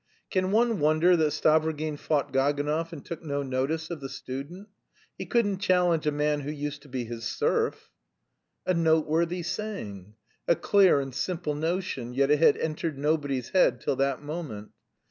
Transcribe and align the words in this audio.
"Can 0.31 0.49
one 0.49 0.79
wonder 0.79 1.15
that 1.15 1.29
Stavrogin 1.31 1.95
fought 1.95 2.33
Gaganov 2.33 2.91
and 2.91 3.05
took 3.05 3.21
no 3.21 3.43
notice 3.43 3.91
of 3.91 3.99
the 4.01 4.09
student? 4.09 4.67
He 5.15 5.27
couldn't 5.27 5.59
challenge 5.59 6.07
a 6.07 6.11
man 6.11 6.39
who 6.39 6.49
used 6.49 6.81
to 6.81 6.89
be 6.89 7.05
his 7.05 7.23
serf!" 7.23 7.91
A 8.65 8.73
noteworthy 8.73 9.43
saying! 9.43 10.15
A 10.47 10.55
clear 10.55 10.99
and 10.99 11.13
simple 11.13 11.53
notion, 11.53 12.15
yet 12.15 12.31
it 12.31 12.39
had 12.39 12.57
entered 12.57 12.97
nobody's 12.97 13.49
head 13.49 13.79
till 13.79 13.97
that 13.97 14.23
moment. 14.23 14.71